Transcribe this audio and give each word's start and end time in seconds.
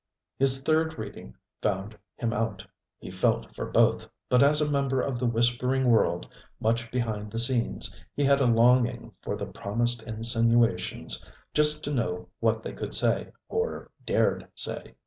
His 0.39 0.63
third 0.63 0.97
reading 0.97 1.35
found 1.61 1.95
him 2.15 2.33
out: 2.33 2.65
he 2.97 3.11
felt 3.11 3.55
for 3.55 3.67
both, 3.67 4.09
but 4.29 4.41
as 4.41 4.59
a 4.59 4.67
member 4.71 4.99
of 4.99 5.19
the 5.19 5.27
whispering 5.27 5.91
world, 5.91 6.27
much 6.59 6.89
behind 6.89 7.29
the 7.29 7.37
scenes, 7.37 7.93
he 8.15 8.23
had 8.23 8.41
a 8.41 8.47
longing 8.47 9.11
for 9.21 9.35
the 9.35 9.45
promised 9.45 10.01
insinuations, 10.01 11.23
just 11.53 11.83
to 11.83 11.93
know 11.93 12.29
what 12.39 12.63
they 12.63 12.73
could 12.73 12.95
say, 12.95 13.31
or 13.47 13.91
dared 14.03 14.47
say. 14.55 14.95